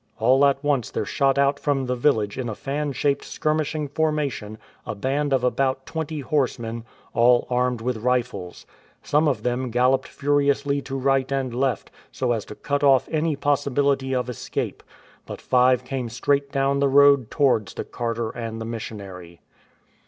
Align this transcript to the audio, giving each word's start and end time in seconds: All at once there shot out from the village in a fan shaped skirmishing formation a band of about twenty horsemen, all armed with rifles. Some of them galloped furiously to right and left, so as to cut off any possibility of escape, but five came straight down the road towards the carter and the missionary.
All 0.17 0.43
at 0.47 0.63
once 0.63 0.89
there 0.89 1.05
shot 1.05 1.37
out 1.37 1.59
from 1.59 1.85
the 1.85 1.95
village 1.95 2.35
in 2.39 2.49
a 2.49 2.55
fan 2.55 2.91
shaped 2.91 3.23
skirmishing 3.23 3.87
formation 3.87 4.57
a 4.83 4.95
band 4.95 5.31
of 5.31 5.43
about 5.43 5.85
twenty 5.85 6.21
horsemen, 6.21 6.85
all 7.13 7.45
armed 7.51 7.81
with 7.81 7.97
rifles. 7.97 8.65
Some 9.03 9.27
of 9.27 9.43
them 9.43 9.69
galloped 9.69 10.07
furiously 10.07 10.81
to 10.81 10.97
right 10.97 11.31
and 11.31 11.53
left, 11.53 11.91
so 12.11 12.31
as 12.31 12.45
to 12.45 12.55
cut 12.55 12.83
off 12.83 13.07
any 13.11 13.35
possibility 13.35 14.15
of 14.15 14.27
escape, 14.27 14.81
but 15.27 15.39
five 15.39 15.83
came 15.83 16.09
straight 16.09 16.51
down 16.51 16.79
the 16.79 16.89
road 16.89 17.29
towards 17.29 17.75
the 17.75 17.83
carter 17.83 18.31
and 18.31 18.59
the 18.59 18.65
missionary. 18.65 19.39